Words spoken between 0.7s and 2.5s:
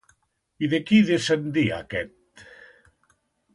de qui descendia aquest?